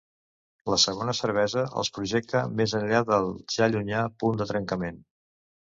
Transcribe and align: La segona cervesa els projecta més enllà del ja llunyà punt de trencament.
La 0.73 0.77
segona 0.83 1.13
cervesa 1.19 1.65
els 1.83 1.93
projecta 1.99 2.43
més 2.63 2.75
enllà 2.81 3.05
del 3.13 3.31
ja 3.59 3.73
llunyà 3.75 4.05
punt 4.25 4.43
de 4.43 4.51
trencament. 4.55 5.01